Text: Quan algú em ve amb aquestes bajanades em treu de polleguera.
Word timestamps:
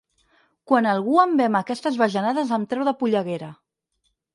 Quan 0.71 0.87
algú 0.93 1.19
em 1.25 1.37
ve 1.43 1.47
amb 1.51 1.61
aquestes 1.61 2.03
bajanades 2.03 2.59
em 2.61 2.69
treu 2.75 2.91
de 2.93 2.99
polleguera. 3.05 3.57